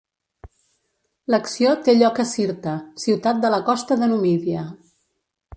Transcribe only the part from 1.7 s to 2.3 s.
té lloc a